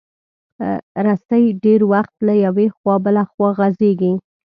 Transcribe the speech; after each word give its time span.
رسۍ 1.05 1.43
ډېر 1.63 1.81
وخت 1.93 2.15
له 2.27 2.33
یوې 2.45 2.67
خوا 2.77 2.95
بله 3.05 3.23
خوا 3.31 3.49
غځېږي. 3.57 4.13